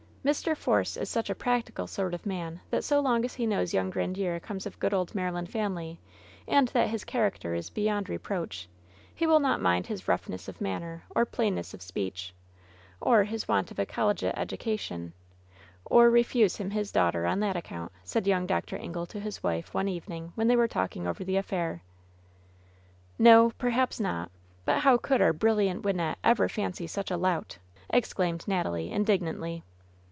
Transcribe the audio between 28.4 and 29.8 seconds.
Natalie, indig nantly.